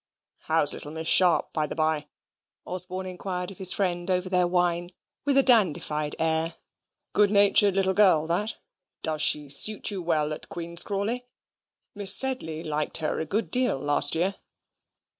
"How's 0.45 0.73
little 0.73 0.89
Miss 0.93 1.07
Sharp, 1.07 1.53
by 1.53 1.67
the 1.67 1.75
bye?" 1.75 2.07
Osborne 2.65 3.05
inquired 3.05 3.51
of 3.51 3.59
his 3.59 3.71
friend 3.71 4.09
over 4.09 4.29
their 4.29 4.47
wine, 4.47 4.89
with 5.25 5.37
a 5.37 5.43
dandified 5.43 6.15
air. 6.17 6.55
"Good 7.13 7.29
natured 7.29 7.75
little 7.75 7.93
girl 7.93 8.25
that. 8.25 8.57
Does 9.03 9.21
she 9.21 9.47
suit 9.47 9.91
you 9.91 10.01
well 10.01 10.33
at 10.33 10.49
Queen's 10.49 10.81
Crawley? 10.81 11.27
Miss 11.93 12.15
Sedley 12.15 12.63
liked 12.63 12.97
her 12.97 13.19
a 13.19 13.27
good 13.27 13.51
deal 13.51 13.77
last 13.77 14.15
year." 14.15 14.33